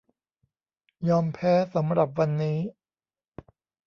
[1.09, 2.57] ยอมแพ้สำหรับวันนี้